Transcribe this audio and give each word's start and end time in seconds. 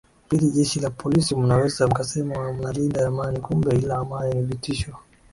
pili 0.29 0.47
jeshi 0.51 0.79
la 0.79 0.89
polisi 0.89 1.35
munaweza 1.35 1.87
mukasema 1.87 2.53
munalinda 2.53 2.99
amani 3.07 3.39
kumbe 3.45 3.69
ile 3.77 3.93
amani 3.93 4.29
ni 4.35 4.43
vitisho 4.47 4.91